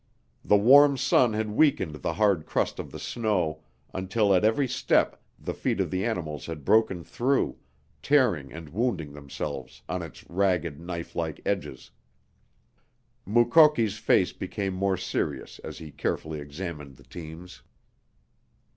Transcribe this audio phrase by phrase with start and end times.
[0.43, 3.61] The warm sun had weakened the hard crust of the snow
[3.93, 7.57] until at every leap the feet of the animals had broken through,
[8.01, 11.91] tearing and wounding themselves on its ragged, knife like edges.
[13.27, 17.61] Mukoki's face became more serious as he carefully examined the teams.